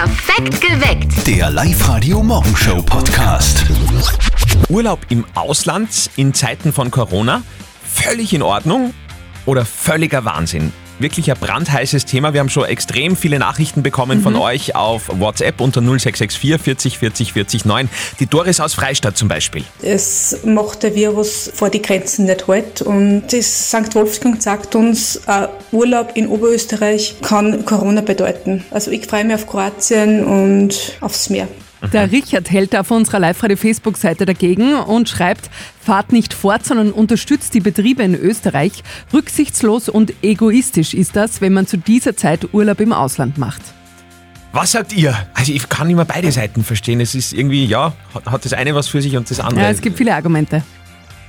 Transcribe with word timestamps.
Perfekt 0.00 0.62
geweckt. 0.62 1.26
Der 1.26 1.50
Live-Radio 1.50 2.22
Morgenshow 2.22 2.82
Podcast. 2.82 3.66
Urlaub 4.70 5.00
im 5.10 5.26
Ausland 5.34 6.08
in 6.16 6.32
Zeiten 6.32 6.72
von 6.72 6.90
Corona, 6.90 7.42
völlig 7.84 8.32
in 8.32 8.40
Ordnung 8.40 8.94
oder 9.44 9.66
völliger 9.66 10.24
Wahnsinn? 10.24 10.72
Wirklich 11.00 11.30
ein 11.30 11.38
brandheißes 11.40 12.04
Thema. 12.04 12.34
Wir 12.34 12.40
haben 12.40 12.50
schon 12.50 12.66
extrem 12.66 13.16
viele 13.16 13.38
Nachrichten 13.38 13.82
bekommen 13.82 14.20
von 14.20 14.36
euch 14.36 14.76
auf 14.76 15.08
WhatsApp 15.08 15.58
unter 15.62 15.80
0664 15.80 16.58
40 16.58 16.98
40 16.98 17.32
40 17.32 17.64
9. 17.64 17.88
Die 18.20 18.26
Doris 18.26 18.60
aus 18.60 18.74
Freistadt 18.74 19.16
zum 19.16 19.26
Beispiel. 19.26 19.64
Es 19.80 20.40
macht 20.44 20.82
der 20.82 20.94
Virus 20.94 21.50
vor 21.54 21.70
die 21.70 21.80
Grenzen 21.80 22.26
nicht 22.26 22.46
halt. 22.46 22.82
Und 22.82 23.32
das 23.32 23.70
St. 23.70 23.94
Wolfgang 23.94 24.42
sagt 24.42 24.74
uns, 24.74 25.26
ein 25.26 25.48
Urlaub 25.72 26.12
in 26.16 26.28
Oberösterreich 26.28 27.16
kann 27.22 27.64
Corona 27.64 28.02
bedeuten. 28.02 28.62
Also 28.70 28.90
ich 28.90 29.06
freue 29.06 29.24
mich 29.24 29.36
auf 29.36 29.46
Kroatien 29.46 30.22
und 30.24 30.98
aufs 31.00 31.30
Meer. 31.30 31.48
Der 31.92 32.12
Richard 32.12 32.50
hält 32.50 32.76
auf 32.76 32.90
unserer 32.90 33.18
Live-Radio-Facebook-Seite 33.20 34.26
dagegen 34.26 34.74
und 34.74 35.08
schreibt, 35.08 35.50
fahrt 35.80 36.12
nicht 36.12 36.34
fort, 36.34 36.64
sondern 36.64 36.92
unterstützt 36.92 37.54
die 37.54 37.60
Betriebe 37.60 38.02
in 38.02 38.14
Österreich. 38.14 38.82
Rücksichtslos 39.12 39.88
und 39.88 40.12
egoistisch 40.22 40.92
ist 40.94 41.16
das, 41.16 41.40
wenn 41.40 41.52
man 41.54 41.66
zu 41.66 41.78
dieser 41.78 42.16
Zeit 42.16 42.52
Urlaub 42.52 42.80
im 42.80 42.92
Ausland 42.92 43.38
macht. 43.38 43.62
Was 44.52 44.72
sagt 44.72 44.92
ihr? 44.92 45.16
Also 45.34 45.52
ich 45.52 45.68
kann 45.68 45.88
immer 45.88 46.04
beide 46.04 46.30
Seiten 46.32 46.64
verstehen. 46.64 47.00
Es 47.00 47.14
ist 47.14 47.32
irgendwie, 47.32 47.64
ja, 47.66 47.92
hat- 48.14 48.26
hat 48.26 48.44
das 48.44 48.52
eine 48.52 48.74
was 48.74 48.88
für 48.88 49.00
sich 49.00 49.16
und 49.16 49.30
das 49.30 49.38
andere. 49.40 49.62
Ja, 49.64 49.70
es 49.70 49.80
gibt 49.80 49.96
viele 49.96 50.14
Argumente. 50.14 50.62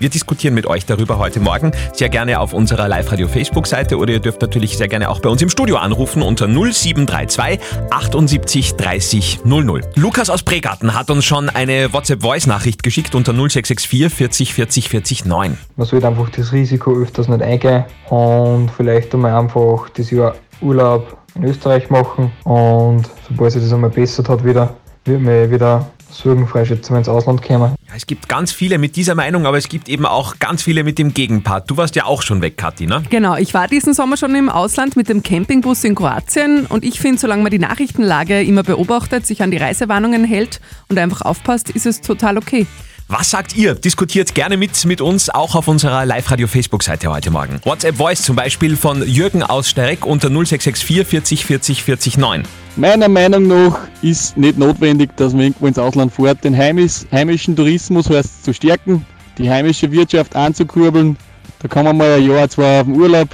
Wir 0.02 0.10
diskutieren 0.10 0.56
mit 0.56 0.66
euch 0.66 0.88
darüber 0.88 1.20
heute 1.20 1.40
Morgen. 1.40 1.74
Sehr 1.94 2.10
gerne 2.10 2.40
auf 2.40 2.54
unserer 2.54 2.88
Live-Radio-Facebook-Seite 2.88 4.00
oder 4.00 4.14
ihr 4.14 4.20
dürft 4.20 4.42
natürlich 4.42 4.76
sehr 4.76 4.88
gerne 4.88 5.12
auch 5.12 5.20
bei 5.20 5.30
uns 5.30 5.44
im 5.44 5.50
Studio 5.50 5.78
anrufen 5.78 6.24
unter 6.24 6.48
0732 6.48 7.60
78 7.92 8.74
30 8.78 9.42
00. 9.44 9.82
Lukas 9.94 10.32
aus 10.32 10.42
Pregarten 10.42 10.96
hat 10.96 11.12
uns 11.12 11.24
schon 11.24 11.50
eine 11.50 11.94
WhatsApp-Voice-Nachricht 11.94 12.82
geschickt 12.82 13.14
unter 13.14 13.32
0664 13.34 14.12
40 14.16 14.54
40 14.56 14.90
40 14.90 15.26
9. 15.26 15.58
Man 15.76 15.86
sollte 15.86 16.08
einfach 16.08 16.30
das 16.32 16.52
Risiko 16.52 17.00
öfters 17.00 17.28
nicht 17.28 17.44
eingehen 17.44 17.84
und 18.10 18.72
vielleicht 18.76 19.14
einmal 19.14 19.36
einfach 19.36 19.88
das 19.90 20.10
Jahr 20.10 20.34
Urlaub 20.62 21.16
in 21.36 21.44
Österreich 21.44 21.92
machen 21.92 22.32
und 22.44 23.04
sobald 23.30 23.52
sich 23.52 23.62
das 23.62 23.72
einmal 23.72 23.92
bessert 23.92 24.30
hat 24.30 24.44
wieder, 24.44 24.74
wird 25.06 25.22
man 25.22 25.52
wieder 25.52 25.92
sorgenfrei 26.14 26.66
schätzen, 26.66 26.94
wir 26.94 27.00
ins 27.00 27.10
Ausland 27.10 27.42
kommen. 27.42 27.76
Ja, 27.88 27.94
es 27.96 28.06
gibt 28.06 28.30
ganz 28.30 28.52
viele 28.52 28.78
mit 28.78 28.96
dieser 28.96 29.16
Meinung, 29.16 29.46
aber 29.46 29.58
es 29.58 29.70
gibt 29.70 29.90
eben 29.90 30.06
auch 30.06 30.40
ganz 30.40 30.64
viele 30.64 30.84
mit 30.84 30.98
dem 30.98 31.14
Gegenpart. 31.14 31.70
Du 31.70 31.78
warst 31.78 31.96
ja 31.96 32.06
auch 32.06 32.22
schon 32.22 32.42
weg, 32.42 32.58
Kathi, 32.58 32.86
ne? 32.86 33.04
Genau, 33.10 33.36
ich 33.36 33.54
war 33.54 33.68
diesen 33.68 33.94
Sommer 33.94 34.18
schon 34.18 34.36
im 34.36 34.50
Ausland 34.50 34.96
mit 34.96 35.10
dem 35.10 35.24
Campingbus 35.24 35.84
in 35.84 35.96
Kroatien 35.96 36.66
und 36.66 36.84
ich 36.84 37.00
finde, 37.00 37.20
solange 37.20 37.44
man 37.44 37.52
die 37.52 37.60
Nachrichtenlage 37.60 38.42
immer 38.42 38.64
beobachtet, 38.64 39.26
sich 39.26 39.42
an 39.42 39.52
die 39.52 39.58
Reisewarnungen 39.58 40.24
hält 40.24 40.62
und 40.90 40.98
einfach 40.98 41.22
aufpasst, 41.22 41.70
ist 41.70 41.86
es 41.86 42.02
total 42.02 42.38
okay. 42.38 42.68
Was 43.14 43.30
sagt 43.30 43.58
ihr? 43.58 43.76
Diskutiert 43.76 44.34
gerne 44.36 44.56
mit, 44.56 44.86
mit 44.86 45.02
uns, 45.02 45.30
auch 45.30 45.56
auf 45.56 45.68
unserer 45.68 46.06
Live-Radio-Facebook-Seite 46.06 47.12
heute 47.12 47.30
Morgen. 47.30 47.60
WhatsApp-Voice 47.66 48.22
zum 48.22 48.38
Beispiel 48.38 48.78
von 48.78 49.06
Jürgen 49.06 49.44
aus 49.44 49.70
Stereck 49.70 50.06
unter 50.06 50.30
0664 50.30 51.06
40 51.06 51.46
40 51.46 51.84
40 51.84 52.18
9. 52.18 52.44
Meiner 52.78 53.10
Meinung 53.10 53.48
nach 53.48 53.80
ist 54.02 54.38
nicht 54.38 54.58
notwendig, 54.58 55.10
dass 55.18 55.34
man 55.34 55.42
irgendwo 55.42 55.68
ins 55.68 55.78
Ausland 55.78 56.14
fährt. 56.14 56.42
Den 56.46 56.56
heimis, 56.56 57.06
heimischen 57.12 57.54
Tourismus 57.54 58.10
heißt 58.10 58.46
zu 58.46 58.54
stärken, 58.54 59.06
die 59.38 59.50
heimische 59.50 59.92
Wirtschaft 59.92 60.34
anzukurbeln. 60.34 61.18
Da 61.60 61.68
kann 61.68 61.84
man 61.84 61.98
mal 61.98 62.14
ein 62.14 62.26
Jahr, 62.26 62.48
zwei 62.48 62.80
auf 62.80 62.86
den 62.86 62.96
Urlaub 62.96 63.28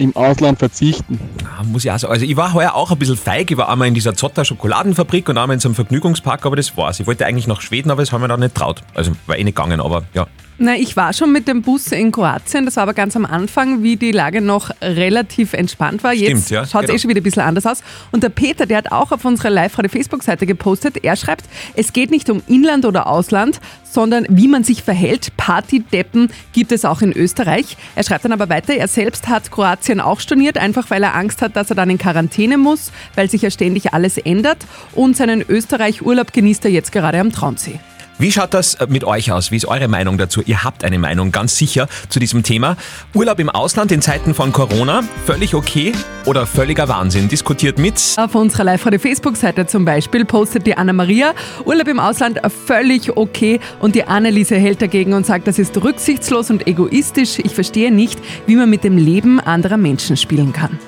im 0.00 0.16
Ausland 0.16 0.58
verzichten. 0.58 1.20
Ah, 1.44 1.62
Muss 1.62 1.84
ich 1.84 1.90
auch 1.90 1.98
sagen. 1.98 2.12
Also 2.12 2.24
ich 2.24 2.36
war 2.36 2.52
heuer 2.54 2.74
auch 2.74 2.90
ein 2.90 2.98
bisschen 2.98 3.16
feig. 3.16 3.50
Ich 3.50 3.56
war 3.56 3.68
einmal 3.68 3.88
in 3.88 3.94
dieser 3.94 4.14
Zotter 4.14 4.44
Schokoladenfabrik 4.44 5.28
und 5.28 5.38
einmal 5.38 5.54
in 5.54 5.60
so 5.60 5.68
einem 5.68 5.74
Vergnügungspark, 5.74 6.46
aber 6.46 6.56
das 6.56 6.76
war's. 6.76 7.00
Ich 7.00 7.06
wollte 7.06 7.26
eigentlich 7.26 7.46
nach 7.46 7.60
Schweden, 7.60 7.90
aber 7.90 8.02
das 8.02 8.12
haben 8.12 8.22
wir 8.22 8.28
dann 8.28 8.40
nicht 8.40 8.54
traut. 8.54 8.82
Also 8.94 9.12
war 9.26 9.36
eh 9.36 9.44
nicht 9.44 9.56
gegangen, 9.56 9.80
aber 9.80 10.04
ja. 10.14 10.26
Na, 10.62 10.76
ich 10.76 10.94
war 10.94 11.14
schon 11.14 11.32
mit 11.32 11.48
dem 11.48 11.62
Bus 11.62 11.90
in 11.90 12.12
Kroatien, 12.12 12.66
das 12.66 12.76
war 12.76 12.82
aber 12.82 12.92
ganz 12.92 13.16
am 13.16 13.24
Anfang, 13.24 13.82
wie 13.82 13.96
die 13.96 14.12
Lage 14.12 14.42
noch 14.42 14.70
relativ 14.82 15.54
entspannt 15.54 16.04
war. 16.04 16.12
Jetzt 16.12 16.28
Stimmt, 16.28 16.50
ja, 16.50 16.66
schaut 16.66 16.82
es 16.82 16.88
genau. 16.88 16.96
eh 16.96 16.98
schon 16.98 17.08
wieder 17.08 17.20
ein 17.22 17.24
bisschen 17.24 17.42
anders 17.42 17.64
aus. 17.64 17.82
Und 18.12 18.22
der 18.22 18.28
Peter, 18.28 18.66
der 18.66 18.76
hat 18.76 18.92
auch 18.92 19.10
auf 19.10 19.24
unserer 19.24 19.48
Live-Radio-Facebook-Seite 19.48 20.44
gepostet, 20.44 21.02
er 21.02 21.16
schreibt, 21.16 21.46
es 21.76 21.94
geht 21.94 22.10
nicht 22.10 22.28
um 22.28 22.42
Inland 22.46 22.84
oder 22.84 23.06
Ausland, 23.06 23.58
sondern 23.90 24.26
wie 24.28 24.48
man 24.48 24.62
sich 24.62 24.82
verhält. 24.82 25.34
Partydeppen 25.38 26.30
gibt 26.52 26.72
es 26.72 26.84
auch 26.84 27.00
in 27.00 27.14
Österreich. 27.14 27.78
Er 27.94 28.04
schreibt 28.04 28.26
dann 28.26 28.32
aber 28.32 28.50
weiter, 28.50 28.74
er 28.74 28.86
selbst 28.86 29.28
hat 29.28 29.50
Kroatien 29.50 29.98
auch 29.98 30.20
storniert, 30.20 30.58
einfach 30.58 30.90
weil 30.90 31.02
er 31.02 31.14
Angst 31.14 31.40
hat, 31.40 31.56
dass 31.56 31.70
er 31.70 31.76
dann 31.76 31.88
in 31.88 31.96
Quarantäne 31.96 32.58
muss, 32.58 32.92
weil 33.14 33.30
sich 33.30 33.40
ja 33.40 33.50
ständig 33.50 33.94
alles 33.94 34.18
ändert. 34.18 34.58
Und 34.92 35.16
seinen 35.16 35.40
Österreich-Urlaub 35.40 36.34
genießt 36.34 36.66
er 36.66 36.70
jetzt 36.70 36.92
gerade 36.92 37.18
am 37.18 37.32
Traunsee. 37.32 37.80
Wie 38.20 38.30
schaut 38.30 38.52
das 38.52 38.74
äh, 38.74 38.86
mit 38.86 39.04
euch 39.04 39.32
aus? 39.32 39.50
Wie 39.50 39.56
ist 39.56 39.64
eure 39.64 39.88
Meinung 39.88 40.18
dazu? 40.18 40.42
Ihr 40.44 40.62
habt 40.62 40.84
eine 40.84 40.98
Meinung, 40.98 41.32
ganz 41.32 41.56
sicher, 41.56 41.88
zu 42.10 42.20
diesem 42.20 42.42
Thema. 42.42 42.76
Urlaub 43.14 43.38
im 43.38 43.48
Ausland 43.48 43.90
in 43.92 44.02
Zeiten 44.02 44.34
von 44.34 44.52
Corona, 44.52 45.02
völlig 45.24 45.54
okay 45.54 45.94
oder 46.26 46.46
völliger 46.46 46.86
Wahnsinn? 46.86 47.28
Diskutiert 47.28 47.78
mit. 47.78 47.98
Auf 48.18 48.34
unserer 48.34 48.64
Live-Radio-Facebook-Seite 48.64 49.66
zum 49.66 49.86
Beispiel 49.86 50.26
postet 50.26 50.66
die 50.66 50.76
Anna-Maria 50.76 51.32
Urlaub 51.64 51.88
im 51.88 51.98
Ausland 51.98 52.42
völlig 52.66 53.16
okay 53.16 53.58
und 53.80 53.94
die 53.94 54.04
Anneliese 54.04 54.56
hält 54.56 54.82
dagegen 54.82 55.14
und 55.14 55.24
sagt, 55.24 55.46
das 55.46 55.58
ist 55.58 55.82
rücksichtslos 55.82 56.50
und 56.50 56.66
egoistisch. 56.66 57.38
Ich 57.38 57.54
verstehe 57.54 57.90
nicht, 57.90 58.18
wie 58.44 58.56
man 58.56 58.68
mit 58.68 58.84
dem 58.84 58.98
Leben 58.98 59.40
anderer 59.40 59.78
Menschen 59.78 60.18
spielen 60.18 60.52
kann. 60.52 60.78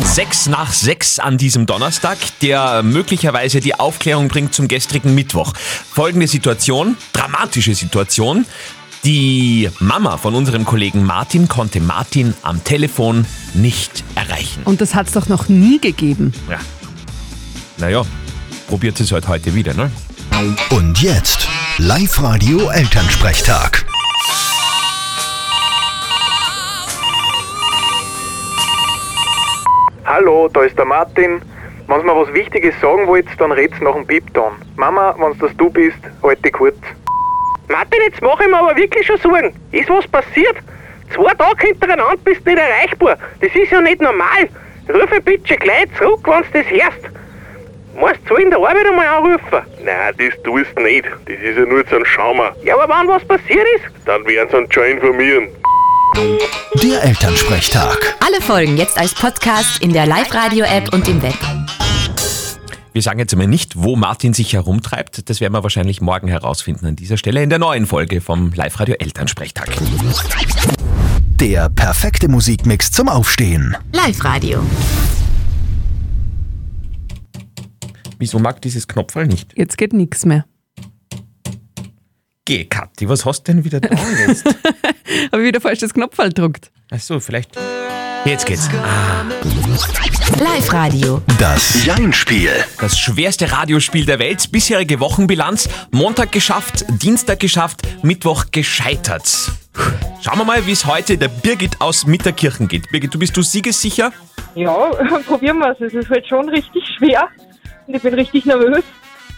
Sechs 0.00 0.48
nach 0.48 0.72
sechs 0.72 1.18
an 1.18 1.36
diesem 1.36 1.66
Donnerstag, 1.66 2.16
der 2.40 2.82
möglicherweise 2.82 3.60
die 3.60 3.78
Aufklärung 3.78 4.28
bringt 4.28 4.54
zum 4.54 4.66
gestrigen 4.66 5.14
Mittwoch. 5.14 5.52
Folgende 5.92 6.21
Situation, 6.26 6.96
dramatische 7.12 7.74
Situation. 7.74 8.46
Die 9.04 9.68
Mama 9.80 10.16
von 10.16 10.34
unserem 10.34 10.64
Kollegen 10.64 11.02
Martin 11.04 11.48
konnte 11.48 11.80
Martin 11.80 12.34
am 12.42 12.62
Telefon 12.62 13.26
nicht 13.54 14.04
erreichen. 14.14 14.62
Und 14.64 14.80
das 14.80 14.94
hat 14.94 15.08
es 15.08 15.12
doch 15.12 15.28
noch 15.28 15.48
nie 15.48 15.80
gegeben. 15.80 16.32
Ja. 16.48 16.58
Naja, 17.78 18.02
probiert 18.68 19.00
es 19.00 19.10
halt 19.10 19.26
heute 19.26 19.54
wieder, 19.54 19.74
ne? 19.74 19.90
Und 20.70 21.02
jetzt 21.02 21.48
Live-Radio 21.78 22.68
Elternsprechtag. 22.70 23.84
Hallo, 30.04 30.48
da 30.52 30.62
ist 30.62 30.76
der 30.76 30.84
Martin. 30.84 31.40
Wenn 31.92 32.00
ihr 32.00 32.04
mir 32.14 32.16
was 32.22 32.32
Wichtiges 32.32 32.74
sagen 32.80 33.06
wollt, 33.06 33.26
dann 33.36 33.52
red's 33.52 33.78
nach 33.82 33.92
dem 33.92 34.06
Piepton. 34.06 34.54
Mama, 34.76 35.14
wenn 35.18 35.38
das 35.38 35.54
du 35.58 35.68
bist, 35.68 35.98
halt 36.22 36.42
dich 36.42 36.54
kurz. 36.54 36.78
Martin, 37.68 38.00
jetzt 38.06 38.22
mach 38.22 38.40
ich 38.40 38.46
mir 38.46 38.56
aber 38.56 38.74
wirklich 38.76 39.06
schon 39.06 39.18
Sorgen. 39.18 39.52
Ist 39.72 39.90
was 39.90 40.08
passiert? 40.08 40.56
Zwei 41.14 41.34
Tage 41.34 41.66
hintereinander 41.66 42.16
bist 42.24 42.46
du 42.46 42.50
nicht 42.50 42.62
erreichbar. 42.62 43.18
Das 43.42 43.54
ist 43.54 43.70
ja 43.70 43.82
nicht 43.82 44.00
normal. 44.00 44.48
Rufe 44.88 45.20
bitte 45.20 45.54
gleich 45.56 45.84
zurück, 45.98 46.20
wenn 46.24 46.40
du 46.40 46.62
das 46.62 46.70
hörst. 46.70 47.14
Musst 47.94 48.20
du 48.26 48.36
in 48.36 48.48
der 48.48 48.58
Arbeit 48.58 48.86
einmal 48.86 49.06
anrufen? 49.08 49.60
Nein, 49.84 50.14
das 50.16 50.42
tust 50.44 50.70
du 50.74 50.82
nicht. 50.84 51.04
Das 51.26 51.36
ist 51.42 51.58
ja 51.58 51.66
nur 51.66 51.84
so 51.90 51.96
ein 51.96 52.06
Schaumer. 52.06 52.56
Ja, 52.62 52.74
aber 52.78 52.88
wenn 52.88 53.08
was 53.08 53.22
passiert 53.26 53.66
ist? 53.76 53.84
Dann 54.06 54.26
werden 54.26 54.48
sie 54.48 54.56
uns 54.56 54.72
schon 54.72 54.84
informieren. 54.84 55.48
Der 56.14 57.02
Elternsprechtag. 57.04 58.16
Alle 58.20 58.42
Folgen 58.42 58.76
jetzt 58.76 58.98
als 58.98 59.14
Podcast 59.14 59.82
in 59.82 59.92
der 59.94 60.06
Live-Radio-App 60.06 60.92
und 60.92 61.08
im 61.08 61.22
Web. 61.22 61.34
Wir 62.92 63.00
sagen 63.00 63.18
jetzt 63.18 63.32
einmal 63.32 63.46
nicht, 63.46 63.76
wo 63.76 63.96
Martin 63.96 64.34
sich 64.34 64.52
herumtreibt. 64.52 65.30
Das 65.30 65.40
werden 65.40 65.54
wir 65.54 65.62
wahrscheinlich 65.62 66.02
morgen 66.02 66.28
herausfinden 66.28 66.84
an 66.86 66.96
dieser 66.96 67.16
Stelle 67.16 67.42
in 67.42 67.48
der 67.48 67.58
neuen 67.58 67.86
Folge 67.86 68.20
vom 68.20 68.52
Live-Radio 68.52 68.96
Elternsprechtag. 68.98 69.70
Der 71.40 71.70
perfekte 71.70 72.28
Musikmix 72.28 72.90
zum 72.92 73.08
Aufstehen. 73.08 73.74
Live-Radio. 73.92 74.62
Wieso 78.18 78.38
mag 78.38 78.60
dieses 78.60 78.86
Knopfball 78.86 79.26
nicht? 79.26 79.52
Jetzt 79.56 79.78
geht 79.78 79.94
nichts 79.94 80.26
mehr. 80.26 80.44
Geh, 82.44 82.64
Kathi, 82.66 83.08
was 83.08 83.24
hast 83.24 83.48
du 83.48 83.52
denn 83.52 83.64
wieder 83.64 83.80
da 83.80 83.96
jetzt? 84.26 84.44
Habe 85.32 85.42
ich 85.42 85.48
wieder 85.48 85.60
falsch 85.60 85.80
das 85.80 85.94
Knopfball 85.94 86.28
gedruckt. 86.28 86.70
Achso, 86.90 87.20
vielleicht. 87.20 87.50
Jetzt 88.24 88.46
geht's. 88.46 88.68
Ah, 88.84 89.24
Live-Radio. 90.40 91.20
Das 91.38 91.84
Jein-Spiel. 91.84 92.50
das 92.80 92.96
schwerste 92.98 93.50
Radiospiel 93.50 94.04
der 94.06 94.18
Welt. 94.20 94.52
Bisherige 94.52 95.00
Wochenbilanz. 95.00 95.68
Montag 95.90 96.30
geschafft, 96.30 96.84
Dienstag 96.88 97.40
geschafft, 97.40 97.82
Mittwoch 98.02 98.46
gescheitert. 98.52 99.24
Schauen 100.20 100.38
wir 100.38 100.44
mal, 100.44 100.64
wie 100.66 100.72
es 100.72 100.86
heute 100.86 101.18
der 101.18 101.28
Birgit 101.28 101.80
aus 101.80 102.06
Mitterkirchen 102.06 102.68
geht. 102.68 102.88
Birgit, 102.90 103.12
du 103.12 103.18
bist 103.18 103.36
du 103.36 103.42
siegessicher? 103.42 104.12
Ja, 104.54 104.72
probieren 105.26 105.58
wir 105.58 105.72
es. 105.72 105.80
Es 105.80 105.94
ist 105.94 106.08
halt 106.08 106.26
schon 106.28 106.48
richtig 106.48 106.84
schwer 106.96 107.28
und 107.88 107.94
ich 107.96 108.02
bin 108.02 108.14
richtig 108.14 108.44
nervös. 108.46 108.84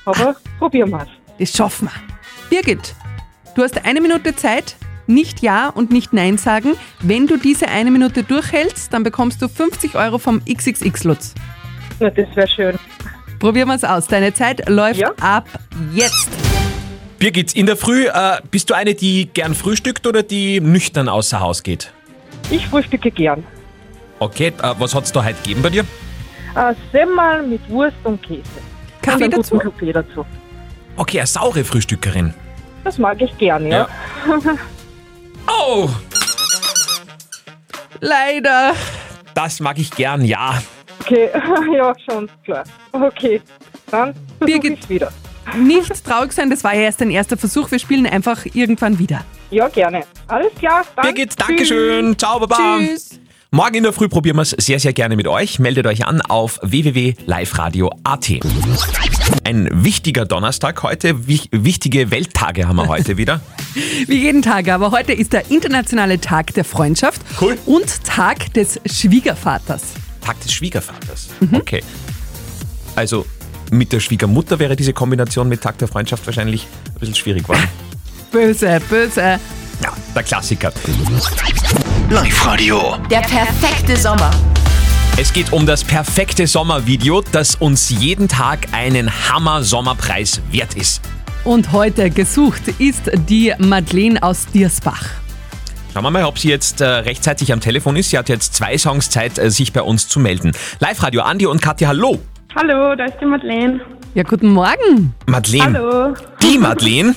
Aber 0.04 0.36
probieren 0.58 0.90
wir 0.90 1.02
es. 1.02 1.08
Das 1.38 1.56
schaffen 1.56 1.88
wir. 1.88 1.92
Birgit, 2.50 2.94
du 3.54 3.62
hast 3.62 3.82
eine 3.84 4.00
Minute 4.02 4.36
Zeit, 4.36 4.76
nicht 5.06 5.42
Ja 5.42 5.68
und 5.68 5.90
nicht 5.90 6.12
Nein 6.12 6.38
sagen. 6.38 6.74
Wenn 7.00 7.26
du 7.26 7.36
diese 7.36 7.68
eine 7.68 7.90
Minute 7.90 8.22
durchhältst, 8.22 8.92
dann 8.92 9.02
bekommst 9.02 9.42
du 9.42 9.48
50 9.48 9.94
Euro 9.94 10.18
vom 10.18 10.42
XXX-Lutz. 10.44 11.34
Na, 12.00 12.10
das 12.10 12.26
wäre 12.34 12.48
schön. 12.48 12.78
Probieren 13.38 13.68
wir 13.68 13.74
es 13.74 13.84
aus. 13.84 14.06
Deine 14.06 14.32
Zeit 14.32 14.68
läuft 14.68 15.04
ab 15.20 15.46
jetzt. 15.92 16.30
Birgit, 17.18 17.54
in 17.54 17.66
der 17.66 17.76
Früh, 17.76 18.06
äh, 18.06 18.38
bist 18.50 18.70
du 18.70 18.74
eine, 18.74 18.94
die 18.94 19.30
gern 19.32 19.54
frühstückt 19.54 20.06
oder 20.06 20.22
die 20.22 20.60
nüchtern 20.60 21.08
außer 21.08 21.40
Haus 21.40 21.62
geht? 21.62 21.92
Ich 22.50 22.66
frühstücke 22.66 23.10
gern. 23.10 23.44
Okay, 24.18 24.48
äh, 24.62 24.74
was 24.78 24.94
hat's 24.94 25.12
da 25.12 25.24
heute 25.24 25.36
gegeben 25.42 25.62
bei 25.62 25.70
dir? 25.70 25.84
Äh, 26.54 26.74
Semmel 26.92 27.46
mit 27.46 27.68
Wurst 27.68 27.96
und 28.04 28.22
Käse. 28.22 28.42
Kaffee 29.02 29.24
und 29.24 29.38
dazu? 29.38 29.54
guten 29.56 29.70
Kaffee 29.70 29.92
dazu. 29.92 30.26
Okay, 30.96 31.18
eine 31.18 31.26
saure 31.26 31.64
Frühstückerin. 31.64 32.34
Das 32.84 32.98
mag 32.98 33.20
ich 33.20 33.36
gern, 33.38 33.66
ja. 33.66 33.88
Oh, 35.66 35.88
Leider. 38.00 38.74
das 39.34 39.60
mag 39.60 39.78
ich 39.78 39.90
gern, 39.90 40.22
ja. 40.22 40.60
Okay, 41.00 41.30
ja, 41.74 41.94
schon, 42.04 42.28
klar. 42.44 42.64
Okay, 42.92 43.40
dann 43.90 44.12
versuche 44.38 44.60
Birgit. 44.60 44.78
ich 44.80 44.88
wieder. 44.90 45.10
Nicht 45.56 46.04
traurig 46.04 46.32
sein, 46.32 46.50
das 46.50 46.64
war 46.64 46.74
ja 46.74 46.82
erst 46.82 47.00
ein 47.00 47.10
erster 47.10 47.38
Versuch. 47.38 47.70
Wir 47.70 47.78
spielen 47.78 48.06
einfach 48.06 48.44
irgendwann 48.52 48.98
wieder. 48.98 49.24
Ja, 49.50 49.68
gerne. 49.68 50.04
Alles 50.28 50.52
klar, 50.54 50.84
dann 50.96 51.06
Birgit, 51.06 51.40
Dankeschön. 51.40 52.18
Ciao, 52.18 52.40
Baba. 52.40 52.78
Tschüss. 52.78 53.13
Morgen 53.54 53.76
in 53.76 53.82
der 53.84 53.92
Früh 53.92 54.08
probieren 54.08 54.34
wir 54.36 54.42
es 54.42 54.50
sehr, 54.50 54.80
sehr 54.80 54.92
gerne 54.92 55.14
mit 55.14 55.28
euch. 55.28 55.60
Meldet 55.60 55.86
euch 55.86 56.04
an 56.08 56.20
auf 56.22 56.58
www.liveradio.at. 56.62 58.30
Ein 59.44 59.68
wichtiger 59.70 60.24
Donnerstag 60.24 60.82
heute. 60.82 61.28
Wich- 61.28 61.50
wichtige 61.52 62.10
Welttage 62.10 62.66
haben 62.66 62.74
wir 62.74 62.88
heute 62.88 63.16
wieder. 63.16 63.40
Wie 64.08 64.16
jeden 64.22 64.42
Tag, 64.42 64.66
aber 64.66 64.90
heute 64.90 65.12
ist 65.12 65.32
der 65.32 65.52
internationale 65.52 66.20
Tag 66.20 66.52
der 66.54 66.64
Freundschaft 66.64 67.22
Cool. 67.40 67.56
und 67.64 68.02
Tag 68.02 68.52
des 68.54 68.80
Schwiegervaters. 68.86 69.82
Tag 70.20 70.40
des 70.40 70.52
Schwiegervaters. 70.52 71.28
Okay. 71.52 71.84
Also 72.96 73.24
mit 73.70 73.92
der 73.92 74.00
Schwiegermutter 74.00 74.58
wäre 74.58 74.74
diese 74.74 74.92
Kombination 74.92 75.48
mit 75.48 75.60
Tag 75.60 75.78
der 75.78 75.86
Freundschaft 75.86 76.26
wahrscheinlich 76.26 76.66
ein 76.92 76.98
bisschen 76.98 77.14
schwierig 77.14 77.42
geworden. 77.44 77.62
Böse, 78.32 78.80
böse. 78.90 79.38
Ja, 79.80 79.92
der 80.12 80.22
Klassiker. 80.24 80.72
Live-Radio. 82.10 82.98
Der 83.10 83.20
perfekte 83.20 83.96
Sommer. 83.96 84.30
Es 85.18 85.32
geht 85.32 85.52
um 85.54 85.64
das 85.64 85.82
perfekte 85.82 86.46
Sommervideo, 86.46 87.22
das 87.32 87.54
uns 87.54 87.88
jeden 87.88 88.28
Tag 88.28 88.68
einen 88.72 89.10
Hammer-Sommerpreis 89.10 90.42
wert 90.50 90.74
ist. 90.74 91.00
Und 91.44 91.72
heute 91.72 92.10
gesucht 92.10 92.62
ist 92.78 93.10
die 93.28 93.54
Madeleine 93.58 94.22
aus 94.22 94.46
Diersbach. 94.46 95.06
Schauen 95.94 96.02
wir 96.02 96.10
mal, 96.10 96.24
ob 96.24 96.38
sie 96.38 96.50
jetzt 96.50 96.82
äh, 96.82 96.84
rechtzeitig 96.84 97.52
am 97.54 97.60
Telefon 97.60 97.96
ist. 97.96 98.10
Sie 98.10 98.18
hat 98.18 98.28
jetzt 98.28 98.54
zwei 98.54 98.76
Songs 98.76 99.08
Zeit, 99.08 99.38
äh, 99.38 99.50
sich 99.50 99.72
bei 99.72 99.82
uns 99.82 100.06
zu 100.06 100.20
melden. 100.20 100.52
Live-Radio, 100.80 101.22
Andi 101.22 101.46
und 101.46 101.62
Katja, 101.62 101.88
hallo. 101.88 102.20
Hallo, 102.54 102.94
da 102.96 103.06
ist 103.06 103.16
die 103.18 103.26
Madeleine. 103.26 103.80
Ja, 104.14 104.24
guten 104.24 104.50
Morgen. 104.50 105.14
Madeleine. 105.26 105.78
Hallo. 105.78 106.14
Die 106.42 106.58
Madeleine? 106.58 107.16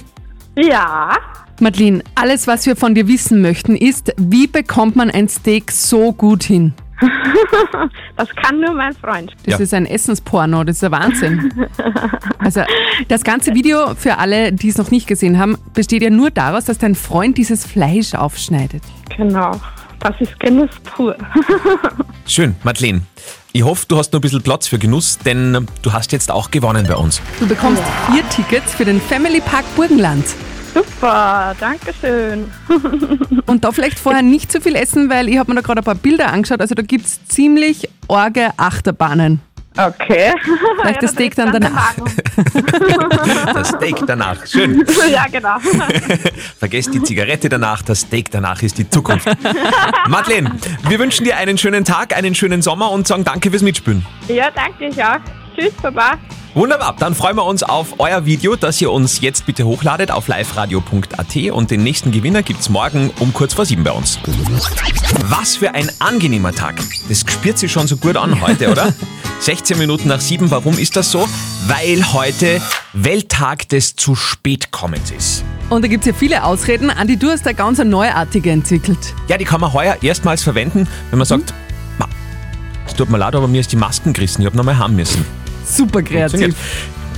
Ja, 0.55 1.17
Madeleine, 1.59 2.03
alles, 2.15 2.45
was 2.47 2.65
wir 2.65 2.75
von 2.75 2.93
dir 2.95 3.07
wissen 3.07 3.41
möchten, 3.41 3.75
ist, 3.75 4.13
wie 4.17 4.47
bekommt 4.47 4.95
man 4.95 5.09
ein 5.09 5.27
Steak 5.27 5.71
so 5.71 6.13
gut 6.13 6.43
hin? 6.43 6.73
das 8.15 8.27
kann 8.35 8.59
nur 8.59 8.73
mein 8.73 8.93
Freund. 8.93 9.31
Das 9.45 9.55
Ja. 9.55 9.59
ist 9.59 9.73
ein 9.73 9.85
Essensporno, 9.85 10.63
das 10.63 10.77
ist 10.77 10.83
der 10.83 10.91
Wahnsinn. 10.91 11.51
Also, 12.39 12.61
das 13.09 13.23
ganze 13.23 13.53
Video 13.55 13.93
für 13.95 14.19
alle, 14.19 14.53
die 14.53 14.69
es 14.69 14.77
noch 14.77 14.89
nicht 14.91 15.07
gesehen 15.07 15.37
haben, 15.37 15.57
besteht 15.73 16.01
ja 16.03 16.09
nur 16.09 16.29
daraus, 16.31 16.65
dass 16.65 16.77
dein 16.77 16.95
Freund 16.95 17.37
dieses 17.37 17.65
Fleisch 17.65 18.13
aufschneidet. 18.13 18.83
Genau, 19.17 19.51
das 19.99 20.13
ist 20.21 20.39
Genuss 20.39 20.69
pur. 20.95 21.15
Schön, 22.25 22.55
Madeleine. 22.63 23.01
Ich 23.51 23.63
hoffe, 23.63 23.85
du 23.87 23.97
hast 23.97 24.13
noch 24.13 24.19
ein 24.19 24.21
bisschen 24.21 24.43
Platz 24.43 24.67
für 24.67 24.77
Genuss, 24.79 25.17
denn 25.17 25.67
du 25.81 25.91
hast 25.93 26.11
jetzt 26.11 26.31
auch 26.31 26.51
gewonnen 26.51 26.85
bei 26.87 26.95
uns. 26.95 27.21
Du 27.39 27.47
bekommst 27.47 27.81
vier 28.11 28.23
Tickets 28.29 28.73
für 28.73 28.85
den 28.85 29.01
Family 29.01 29.41
Park 29.41 29.65
Burgenland. 29.75 30.23
Super, 30.77 31.55
danke 31.59 31.91
schön. 31.99 32.51
Und 33.47 33.63
da 33.63 33.71
vielleicht 33.71 33.97
vorher 33.97 34.21
nicht 34.21 34.51
zu 34.51 34.61
viel 34.61 34.75
essen, 34.75 35.09
weil 35.09 35.27
ich 35.27 35.37
habe 35.37 35.51
mir 35.51 35.55
da 35.55 35.61
gerade 35.61 35.81
ein 35.81 35.83
paar 35.83 35.95
Bilder 35.95 36.31
angeschaut. 36.31 36.61
Also 36.61 36.75
da 36.75 36.83
gibt 36.83 37.05
es 37.05 37.25
ziemlich 37.25 37.89
orge 38.07 38.51
Achterbahnen. 38.57 39.39
Okay. 39.75 40.33
Vielleicht 40.81 41.03
das 41.03 41.11
Steak 41.11 41.35
dann 41.35 41.51
danach. 41.51 41.93
Das 43.53 43.69
Steak 43.69 44.03
danach. 44.05 44.45
Schön. 44.45 44.85
ja, 45.11 45.25
genau. 45.31 45.57
Vergesst 46.59 46.93
die 46.93 47.01
Zigarette 47.01 47.49
danach, 47.49 47.81
das 47.81 48.01
Steak 48.01 48.29
danach 48.31 48.61
ist 48.61 48.77
die 48.77 48.89
Zukunft. 48.89 49.27
Madeleine, 50.07 50.51
wir 50.87 50.99
wünschen 50.99 51.23
dir 51.23 51.37
einen 51.37 51.57
schönen 51.57 51.85
Tag, 51.85 52.15
einen 52.15 52.35
schönen 52.35 52.61
Sommer 52.61 52.91
und 52.91 53.07
sagen 53.07 53.23
danke 53.23 53.49
fürs 53.49 53.63
Mitspielen. 53.63 54.05
Ja, 54.27 54.49
danke 54.51 54.87
ich 54.87 55.03
auch. 55.03 55.19
Tschüss, 55.57 55.73
Baba. 55.81 56.17
Wunderbar, 56.53 56.95
dann 56.97 57.13
freuen 57.13 57.35
wir 57.35 57.45
uns 57.45 57.61
auf 57.61 57.99
euer 57.99 58.25
Video, 58.25 58.55
das 58.55 58.81
ihr 58.81 58.91
uns 58.91 59.21
jetzt 59.21 59.45
bitte 59.45 59.65
hochladet 59.65 60.09
auf 60.11 60.27
liveradio.at 60.27 61.35
und 61.51 61.69
den 61.71 61.83
nächsten 61.83 62.11
Gewinner 62.11 62.41
gibt's 62.41 62.69
morgen 62.69 63.11
um 63.19 63.31
kurz 63.33 63.53
vor 63.53 63.65
sieben 63.65 63.83
bei 63.83 63.91
uns. 63.91 64.17
Was 65.29 65.55
für 65.57 65.73
ein 65.75 65.89
angenehmer 65.99 66.53
Tag. 66.53 66.75
Das 67.09 67.19
spürt 67.27 67.57
sich 67.59 67.71
schon 67.71 67.87
so 67.87 67.97
gut 67.97 68.17
an 68.17 68.41
heute, 68.41 68.71
oder? 68.71 68.93
16 69.39 69.77
Minuten 69.77 70.07
nach 70.07 70.19
sieben, 70.19 70.49
warum 70.49 70.79
ist 70.79 70.95
das 70.95 71.11
so? 71.11 71.27
Weil 71.67 72.11
heute 72.13 72.59
Welttag 72.93 73.69
des 73.69 73.95
zu 73.95 74.15
spät 74.15 74.71
kommens 74.71 75.11
ist. 75.11 75.43
Und 75.69 75.83
da 75.83 75.87
gibt 75.87 76.05
es 76.05 76.07
ja 76.07 76.13
viele 76.17 76.43
Ausreden. 76.43 76.89
Andi, 76.89 77.17
du 77.17 77.29
hast 77.29 77.45
da 77.45 77.51
ganz 77.51 77.79
eine 77.79 77.89
neuartige 77.91 78.49
entwickelt. 78.49 79.13
Ja, 79.27 79.37
die 79.37 79.45
kann 79.45 79.61
man 79.61 79.73
heuer 79.73 79.97
erstmals 80.01 80.41
verwenden, 80.41 80.87
wenn 81.11 81.19
man 81.19 81.27
sagt, 81.27 81.53
"Ma, 81.99 82.07
es 82.87 82.95
tut 82.95 83.11
mir 83.11 83.17
leid, 83.19 83.35
aber 83.35 83.47
mir 83.47 83.61
ist 83.61 83.71
die 83.71 83.75
Masken 83.75 84.13
gerissen, 84.13 84.41
ich 84.41 84.47
habe 84.47 84.57
nochmal 84.57 84.77
haben 84.79 84.95
müssen. 84.95 85.23
Super 85.69 86.01
kreativ. 86.01 86.55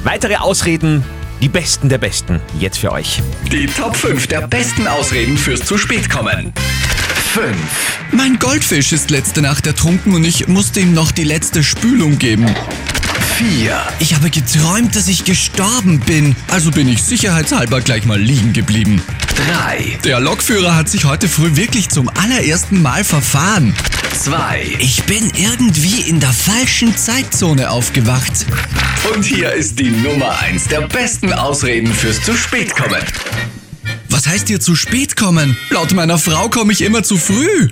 Weitere 0.03 0.37
Ausreden, 0.37 1.03
die 1.41 1.49
besten 1.49 1.89
der 1.89 1.97
besten, 1.97 2.41
jetzt 2.59 2.79
für 2.79 2.91
euch. 2.91 3.21
Die 3.51 3.67
Top 3.67 3.95
5 3.95 4.27
der 4.27 4.47
besten 4.47 4.87
Ausreden 4.87 5.37
fürs 5.37 5.61
zu 5.61 5.77
spät 5.77 6.09
kommen. 6.09 6.53
5. 7.33 7.55
Mein 8.11 8.39
Goldfisch 8.39 8.91
ist 8.91 9.11
letzte 9.11 9.41
Nacht 9.41 9.67
ertrunken 9.67 10.15
und 10.15 10.23
ich 10.23 10.47
musste 10.47 10.79
ihm 10.79 10.93
noch 10.93 11.11
die 11.11 11.23
letzte 11.23 11.63
Spülung 11.63 12.17
geben. 12.17 12.47
4. 13.37 13.81
Ich 13.99 14.15
habe 14.15 14.29
geträumt, 14.29 14.95
dass 14.95 15.07
ich 15.07 15.23
gestorben 15.23 15.99
bin, 15.99 16.35
also 16.49 16.71
bin 16.71 16.89
ich 16.89 17.03
sicherheitshalber 17.03 17.81
gleich 17.81 18.05
mal 18.05 18.19
liegen 18.19 18.51
geblieben. 18.51 19.01
3. 19.47 19.99
Der 20.03 20.19
Lokführer 20.19 20.75
hat 20.75 20.89
sich 20.89 21.05
heute 21.05 21.29
früh 21.29 21.55
wirklich 21.55 21.87
zum 21.87 22.09
allerersten 22.09 22.81
Mal 22.81 23.05
verfahren. 23.05 23.73
2. 24.13 24.75
Ich 24.79 25.03
bin 25.03 25.31
irgendwie 25.37 26.01
in 26.01 26.19
der 26.19 26.33
falschen 26.33 26.97
Zeitzone 26.97 27.69
aufgewacht. 27.69 28.45
Und 29.13 29.23
hier 29.23 29.53
ist 29.53 29.79
die 29.79 29.91
Nummer 29.91 30.37
1 30.39 30.65
der 30.65 30.81
besten 30.81 31.31
Ausreden 31.31 31.93
fürs 31.93 32.21
zu 32.21 32.33
spät 32.33 32.75
kommen. 32.75 33.01
Was 34.19 34.27
heißt 34.27 34.49
hier 34.49 34.59
zu 34.59 34.75
spät 34.75 35.15
kommen? 35.15 35.55
Laut 35.69 35.93
meiner 35.93 36.17
Frau 36.17 36.49
komme 36.49 36.73
ich 36.73 36.81
immer 36.81 37.03
zu 37.03 37.15
früh. 37.15 37.69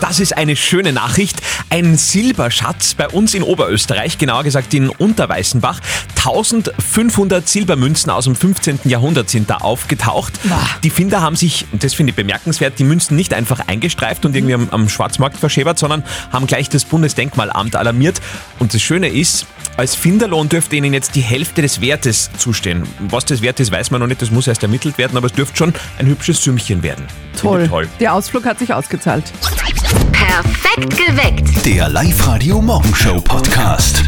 Das 0.00 0.20
ist 0.20 0.34
eine 0.38 0.56
schöne 0.56 0.94
Nachricht. 0.94 1.36
Ein 1.68 1.98
Silberschatz 1.98 2.94
bei 2.94 3.06
uns 3.06 3.34
in 3.34 3.42
Oberösterreich, 3.42 4.16
genauer 4.16 4.42
gesagt 4.42 4.72
in 4.72 4.88
Unterweißenbach. 4.88 5.80
1500 6.16 7.46
Silbermünzen 7.46 8.10
aus 8.10 8.24
dem 8.24 8.34
15. 8.34 8.80
Jahrhundert 8.84 9.28
sind 9.28 9.50
da 9.50 9.58
aufgetaucht. 9.58 10.40
Die 10.82 10.90
Finder 10.90 11.20
haben 11.20 11.36
sich, 11.36 11.66
und 11.72 11.84
das 11.84 11.92
finde 11.92 12.10
ich 12.10 12.16
bemerkenswert, 12.16 12.78
die 12.78 12.84
Münzen 12.84 13.16
nicht 13.16 13.34
einfach 13.34 13.60
eingestreift 13.68 14.24
und 14.24 14.34
irgendwie 14.34 14.54
am, 14.54 14.68
am 14.70 14.88
Schwarzmarkt 14.88 15.36
verschäbert, 15.36 15.78
sondern 15.78 16.04
haben 16.32 16.46
gleich 16.46 16.70
das 16.70 16.86
Bundesdenkmalamt 16.86 17.76
alarmiert. 17.76 18.20
Und 18.58 18.72
das 18.72 18.80
Schöne 18.80 19.08
ist, 19.08 19.46
als 19.76 19.94
Finderlohn 19.94 20.48
dürfte 20.48 20.76
ihnen 20.76 20.92
jetzt 20.92 21.14
die 21.14 21.22
Hälfte 21.22 21.62
des 21.62 21.80
Wertes 21.80 22.30
zustehen. 22.36 22.86
Was 22.98 23.24
das 23.24 23.40
Wert 23.40 23.60
ist, 23.60 23.72
weiß 23.72 23.90
man 23.90 24.00
noch 24.00 24.08
nicht, 24.08 24.20
das 24.20 24.30
muss 24.30 24.46
erst 24.46 24.62
ermittelt 24.70 24.98
werden, 24.98 25.16
aber 25.16 25.26
es 25.26 25.32
dürfte 25.32 25.56
schon 25.56 25.74
ein 25.98 26.06
hübsches 26.06 26.42
Sümmchen 26.42 26.82
werden. 26.84 27.04
Toll. 27.38 27.66
toll. 27.66 27.88
Der 27.98 28.14
Ausflug 28.14 28.44
hat 28.44 28.58
sich 28.60 28.72
ausgezahlt. 28.72 29.32
Perfekt 30.12 30.96
geweckt. 30.96 31.66
Der 31.66 31.88
Live-Radio 31.88 32.62
Morgenshow 32.62 33.20
Podcast. 33.20 34.04